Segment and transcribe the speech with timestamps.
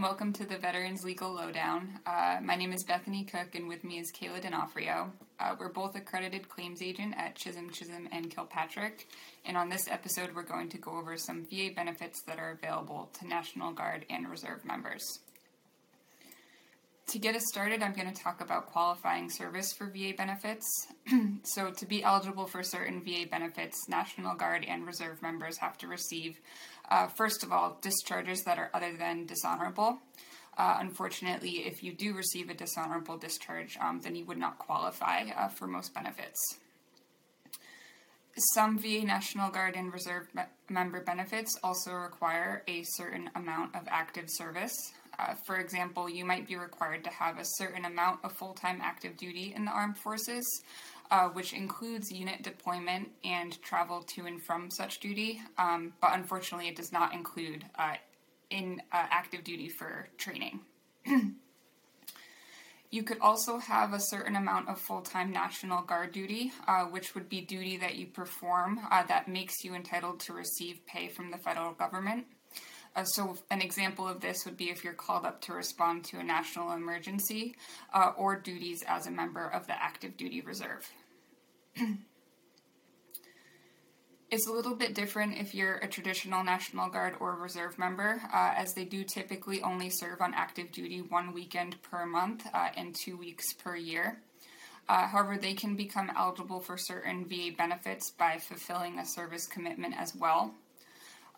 [0.00, 2.00] and welcome to the Veterans Legal Lowdown.
[2.06, 5.12] Uh, my name is Bethany Cook, and with me is Kayla D'Onofrio.
[5.38, 9.08] Uh, we're both accredited claims agent at Chisholm, Chisholm, and Kilpatrick,
[9.44, 13.10] and on this episode, we're going to go over some VA benefits that are available
[13.18, 15.04] to National Guard and Reserve members.
[17.08, 20.64] To get us started, I'm going to talk about qualifying service for VA benefits.
[21.42, 25.88] so, to be eligible for certain VA benefits, National Guard and Reserve members have to
[25.88, 26.38] receive,
[26.90, 29.98] uh, first of all, discharges that are other than dishonorable.
[30.58, 35.24] Uh, unfortunately, if you do receive a dishonorable discharge, um, then you would not qualify
[35.36, 36.38] uh, for most benefits.
[38.54, 43.82] Some VA National Guard and Reserve me- member benefits also require a certain amount of
[43.88, 44.74] active service.
[45.18, 48.80] Uh, for example, you might be required to have a certain amount of full time
[48.82, 50.62] active duty in the armed forces,
[51.10, 56.68] uh, which includes unit deployment and travel to and from such duty, um, but unfortunately,
[56.68, 57.94] it does not include uh,
[58.50, 60.60] in uh, active duty for training.
[62.92, 67.14] You could also have a certain amount of full time National Guard duty, uh, which
[67.14, 71.30] would be duty that you perform uh, that makes you entitled to receive pay from
[71.30, 72.26] the federal government.
[72.96, 76.18] Uh, so, an example of this would be if you're called up to respond to
[76.18, 77.54] a national emergency
[77.94, 80.90] uh, or duties as a member of the active duty reserve.
[84.30, 88.52] it's a little bit different if you're a traditional National Guard or Reserve member, uh,
[88.56, 92.94] as they do typically only serve on active duty one weekend per month uh, and
[92.94, 94.20] two weeks per year.
[94.88, 99.94] Uh, however, they can become eligible for certain VA benefits by fulfilling a service commitment
[99.96, 100.54] as well.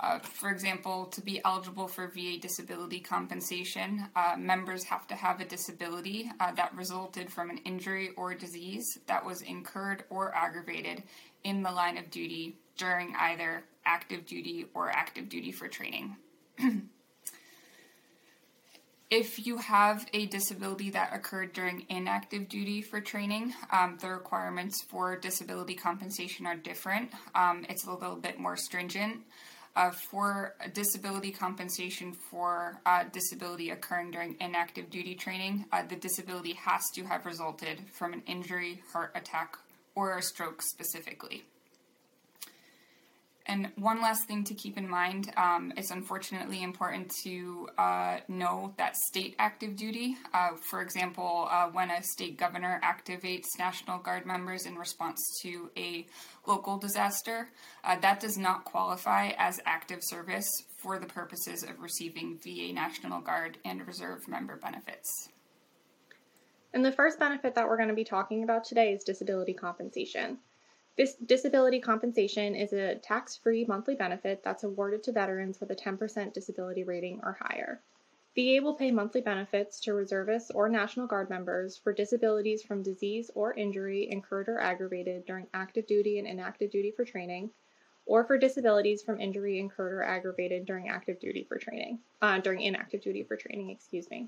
[0.00, 5.40] Uh, for example, to be eligible for VA disability compensation, uh, members have to have
[5.40, 11.02] a disability uh, that resulted from an injury or disease that was incurred or aggravated
[11.42, 16.16] in the line of duty during either active duty or active duty for training.
[19.10, 24.82] if you have a disability that occurred during inactive duty for training, um, the requirements
[24.82, 27.10] for disability compensation are different.
[27.34, 29.22] Um, it's a little bit more stringent.
[29.76, 36.52] Uh, for disability compensation for uh, disability occurring during inactive duty training, uh, the disability
[36.54, 39.56] has to have resulted from an injury, heart attack,
[39.94, 41.44] or a stroke specifically.
[43.48, 48.74] And one last thing to keep in mind um, is unfortunately important to uh, know
[48.76, 54.26] that state active duty, uh, for example, uh, when a state governor activates National Guard
[54.26, 56.06] members in response to a
[56.46, 57.48] local disaster,
[57.84, 63.22] uh, that does not qualify as active service for the purposes of receiving VA National
[63.22, 65.30] Guard and Reserve member benefits.
[66.74, 70.36] And the first benefit that we're going to be talking about today is disability compensation.
[70.98, 75.76] This disability compensation is a tax free monthly benefit that's awarded to veterans with a
[75.76, 77.80] 10% disability rating or higher.
[78.34, 83.30] VA will pay monthly benefits to reservists or National Guard members for disabilities from disease
[83.36, 87.52] or injury incurred or aggravated during active duty and inactive duty for training,
[88.04, 92.60] or for disabilities from injury incurred or aggravated during active duty for training, uh, during
[92.60, 94.26] inactive duty for training, excuse me.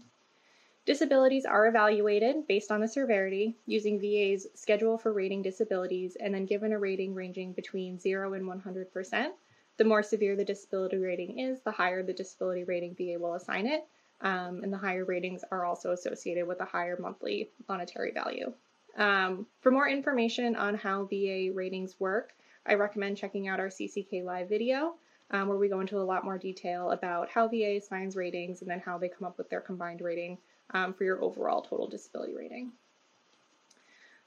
[0.91, 6.47] Disabilities are evaluated based on the severity using VA's schedule for rating disabilities and then
[6.47, 9.29] given a rating ranging between 0 and 100%.
[9.77, 13.69] The more severe the disability rating is, the higher the disability rating VA will assign
[13.69, 13.85] it,
[14.21, 18.53] um, and the higher ratings are also associated with a higher monthly monetary value.
[18.97, 22.33] Um, for more information on how VA ratings work,
[22.67, 24.97] I recommend checking out our CCK Live video,
[25.31, 28.69] um, where we go into a lot more detail about how VA assigns ratings and
[28.69, 30.37] then how they come up with their combined rating
[30.73, 32.73] um, for your overall total disability rating.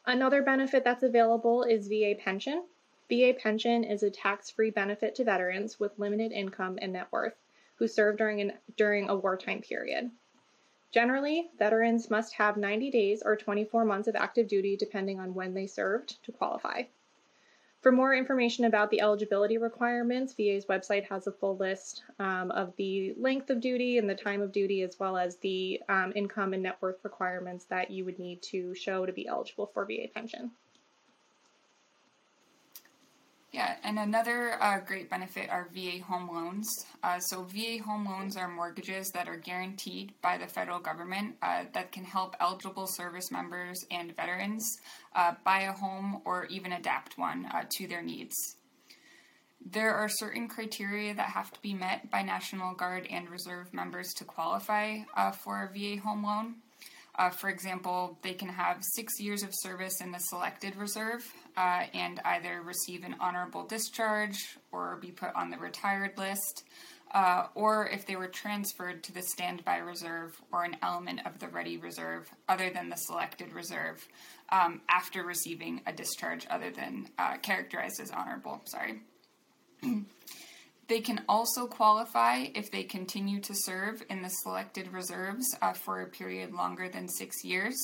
[0.05, 2.65] Another benefit that's available is VA pension.
[3.09, 7.35] VA pension is a tax free benefit to veterans with limited income and net worth
[7.75, 10.11] who served during, an, during a wartime period.
[10.91, 15.53] Generally, veterans must have 90 days or 24 months of active duty depending on when
[15.53, 16.83] they served to qualify.
[17.83, 22.73] For more information about the eligibility requirements, VA's website has a full list um, of
[22.77, 26.53] the length of duty and the time of duty, as well as the um, income
[26.53, 30.07] and net worth requirements that you would need to show to be eligible for VA
[30.13, 30.49] pension.
[33.53, 36.67] Yeah, and another uh, great benefit are VA home loans.
[37.03, 41.65] Uh, so, VA home loans are mortgages that are guaranteed by the federal government uh,
[41.73, 44.67] that can help eligible service members and veterans
[45.15, 48.33] uh, buy a home or even adapt one uh, to their needs.
[49.63, 54.13] There are certain criteria that have to be met by National Guard and Reserve members
[54.15, 56.55] to qualify uh, for a VA home loan.
[57.15, 61.23] Uh, for example, they can have six years of service in the selected reserve
[61.55, 66.63] uh, and either receive an honorable discharge or be put on the retired list.
[67.13, 71.47] uh, or if they were transferred to the standby reserve or an element of the
[71.47, 74.07] ready reserve other than the selected reserve
[74.49, 78.61] um, after receiving a discharge other than uh, characterized as honorable.
[78.65, 79.01] Sorry.
[80.93, 86.01] they can also qualify if they continue to serve in the selected reserves uh, for
[86.01, 87.75] a period longer than six years.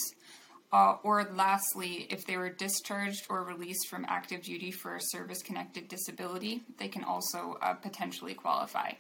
[0.71, 5.41] Uh, or lastly, if they were discharged or released from active duty for a service
[5.41, 8.91] connected disability, they can also uh, potentially qualify.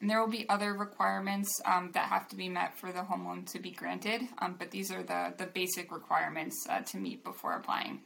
[0.00, 3.24] And there will be other requirements um, that have to be met for the home
[3.24, 7.22] loan to be granted, um, but these are the, the basic requirements uh, to meet
[7.22, 8.00] before applying.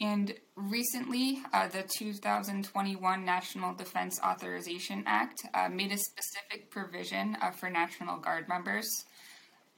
[0.00, 7.50] And recently, uh, the 2021 National Defense Authorization Act uh, made a specific provision uh,
[7.50, 8.86] for National Guard members.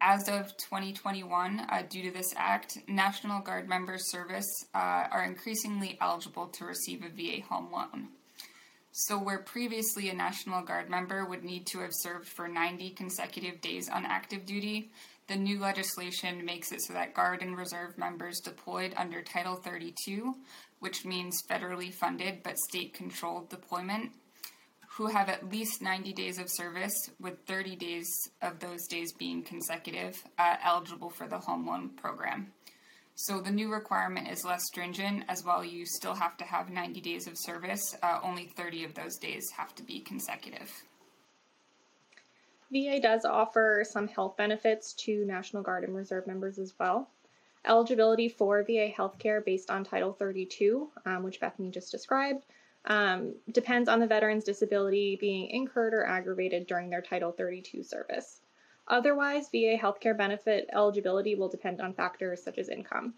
[0.00, 5.96] As of 2021, uh, due to this act, National Guard members' service uh, are increasingly
[6.00, 8.08] eligible to receive a VA home loan.
[8.90, 13.60] So, where previously a National Guard member would need to have served for 90 consecutive
[13.60, 14.90] days on active duty,
[15.28, 20.34] the new legislation makes it so that Guard and Reserve members deployed under Title 32,
[20.80, 24.12] which means federally funded but state controlled deployment,
[24.96, 29.42] who have at least 90 days of service, with 30 days of those days being
[29.42, 32.50] consecutive, uh, eligible for the home loan program.
[33.14, 37.00] So the new requirement is less stringent, as well you still have to have 90
[37.00, 37.94] days of service.
[38.02, 40.70] Uh, only 30 of those days have to be consecutive.
[42.70, 47.10] VA does offer some health benefits to National Guard and Reserve members as well.
[47.64, 52.44] Eligibility for VA healthcare based on Title 32, um, which Bethany just described,
[52.84, 58.40] um, depends on the veteran's disability being incurred or aggravated during their Title 32 service.
[58.86, 63.14] Otherwise, VA healthcare benefit eligibility will depend on factors such as income.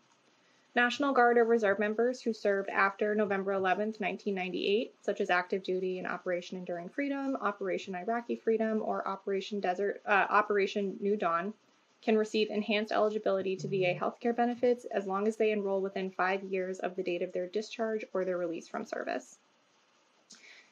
[0.76, 5.98] National Guard or Reserve members who served after November 11, 1998, such as active duty
[5.98, 11.54] in Operation Enduring Freedom, Operation Iraqi Freedom, or Operation Desert, uh, Operation New Dawn,
[12.02, 16.44] can receive enhanced eligibility to VA healthcare benefits as long as they enroll within five
[16.44, 19.38] years of the date of their discharge or their release from service.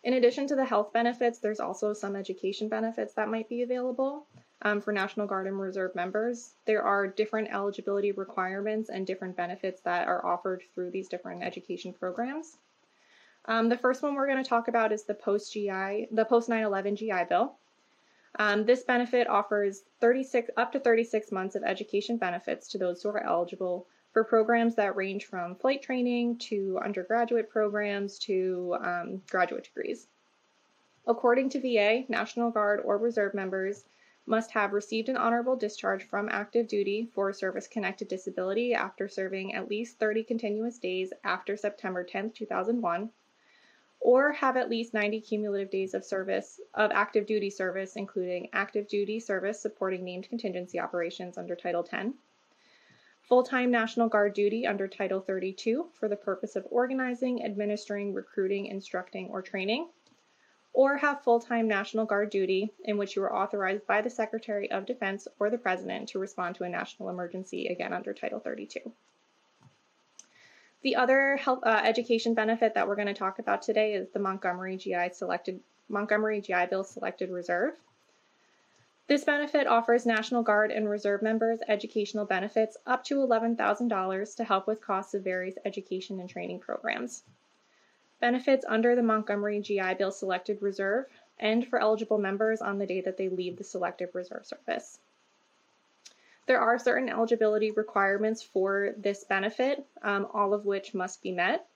[0.05, 4.27] In addition to the health benefits, there's also some education benefits that might be available
[4.63, 6.55] um, for National Guard and Reserve members.
[6.65, 11.93] There are different eligibility requirements and different benefits that are offered through these different education
[11.93, 12.57] programs.
[13.45, 16.49] Um, the first one we're going to talk about is the post GI, the post
[16.49, 17.55] 9/11 GI Bill.
[18.39, 23.09] Um, this benefit offers 36 up to 36 months of education benefits to those who
[23.09, 29.65] are eligible for programs that range from flight training to undergraduate programs to um, graduate
[29.65, 30.07] degrees.
[31.07, 33.85] According to VA, National Guard or Reserve members
[34.29, 39.55] must have received an honorable discharge from active duty for service connected disability after serving
[39.55, 43.11] at least 30 continuous days after September 10, 2001,
[44.01, 48.87] or have at least 90 cumulative days of service of active duty service, including active
[48.87, 52.13] duty service supporting named contingency operations under Title 10,
[53.23, 58.67] full time National Guard duty under Title 32 for the purpose of organizing, administering, recruiting,
[58.67, 59.89] instructing, or training
[60.79, 64.71] or have full time National Guard duty in which you are authorized by the Secretary
[64.71, 68.79] of Defense or the President to respond to a national emergency, again under Title 32.
[70.83, 74.21] The other health uh, education benefit that we're going to talk about today is the
[74.21, 75.59] Montgomery GI selected
[75.89, 77.75] Montgomery GI Bill Selected Reserve.
[79.09, 84.69] This benefit offers National Guard and Reserve members educational benefits up to $11,000 to help
[84.69, 87.25] with costs of various education and training programs
[88.21, 91.07] benefits under the Montgomery GI Bill Selected Reserve,
[91.39, 94.99] and for eligible members on the day that they leave the Selective Reserve Service.
[96.47, 101.67] There are certain eligibility requirements for this benefit, um, all of which must be met.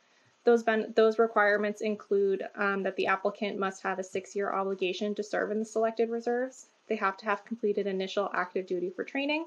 [0.44, 5.22] Those, those requirements include um, that the applicant must have a six year obligation to
[5.22, 6.66] serve in the selected reserves.
[6.88, 9.46] They have to have completed initial active duty for training.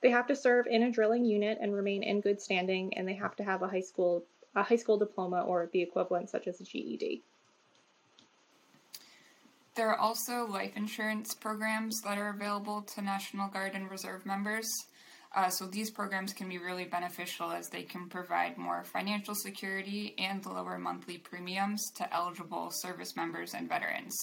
[0.00, 3.14] They have to serve in a drilling unit and remain in good standing, and they
[3.14, 4.24] have to have a high school
[4.54, 7.22] a high school diploma or the equivalent, such as a GED.
[9.74, 14.68] There are also life insurance programs that are available to National Guard and Reserve members.
[15.34, 20.14] Uh, so these programs can be really beneficial as they can provide more financial security
[20.16, 24.14] and lower monthly premiums to eligible service members and veterans.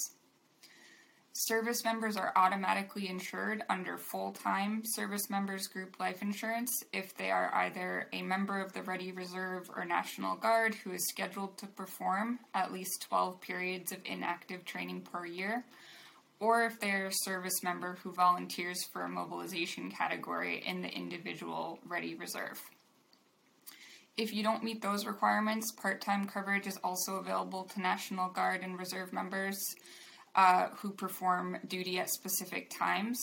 [1.34, 7.32] Service members are automatically insured under full time service members group life insurance if they
[7.32, 11.68] are either a member of the Ready Reserve or National Guard who is scheduled to
[11.68, 15.64] perform at least 12 periods of inactive training per year,
[16.42, 21.80] or if they're a service member who volunteers for a mobilization category in the individual
[21.88, 22.60] Ready Reserve.
[24.18, 28.60] if you don't meet those requirements, part time coverage is also available to National Guard
[28.64, 29.58] and Reserve members
[30.36, 33.20] uh, who perform duty at specific times.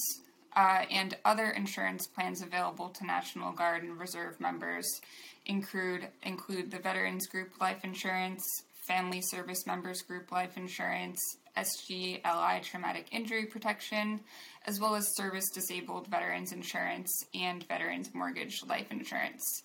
[0.57, 5.00] Uh, and other insurance plans available to National Guard and Reserve members
[5.47, 8.43] include include the Veterans Group Life Insurance,
[8.87, 11.21] Family Service Members Group Life Insurance,
[11.57, 14.21] SGLI Traumatic Injury Protection,
[14.67, 19.62] as well as Service Disabled Veterans Insurance and Veterans Mortgage Life Insurance.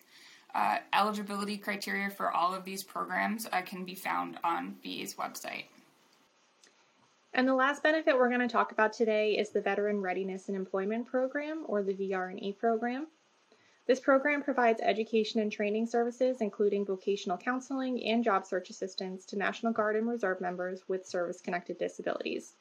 [0.56, 5.66] Uh, eligibility criteria for all of these programs uh, can be found on VA's website.
[7.36, 10.56] And the last benefit we're going to talk about today is the Veteran Readiness and
[10.56, 13.08] Employment Program, or the VRE program.
[13.88, 19.36] This program provides education and training services, including vocational counseling and job search assistance, to
[19.36, 22.54] National Guard and Reserve members with service connected disabilities.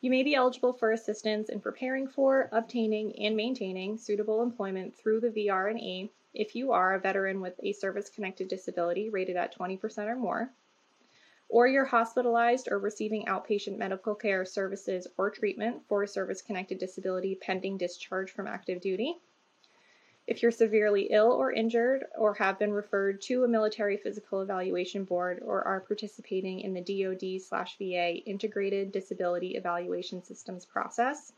[0.00, 5.20] You may be eligible for assistance in preparing for, obtaining, and maintaining suitable employment through
[5.20, 10.08] the VRE if you are a veteran with a service connected disability rated at 20%
[10.08, 10.50] or more,
[11.48, 16.78] or you're hospitalized or receiving outpatient medical care services or treatment for a service connected
[16.78, 19.16] disability pending discharge from active duty.
[20.26, 25.04] If you're severely ill or injured, or have been referred to a military physical evaluation
[25.04, 31.32] board, or are participating in the DoD slash VA Integrated Disability Evaluation Systems process,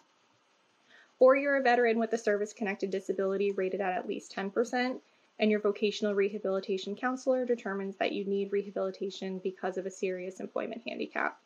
[1.18, 5.00] or you're a veteran with a service connected disability rated at at least 10%,
[5.38, 10.82] and your vocational rehabilitation counselor determines that you need rehabilitation because of a serious employment
[10.86, 11.38] handicap.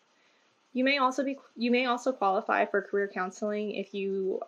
[0.73, 4.41] You may also be you may also qualify for career counseling if you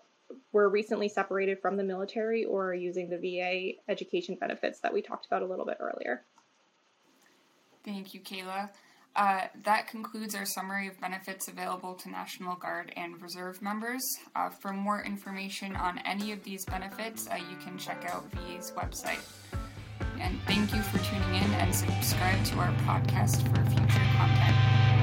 [0.52, 5.02] were recently separated from the military or are using the VA education benefits that we
[5.02, 6.24] talked about a little bit earlier.
[7.84, 8.70] Thank you, Kayla.
[9.16, 14.02] Uh, that concludes our summary of benefits available to National Guard and Reserve members.
[14.34, 18.72] Uh, for more information on any of these benefits, uh, you can check out VA's
[18.72, 19.22] website.
[20.20, 24.93] And thank you for tuning in and subscribe to our podcast for future content.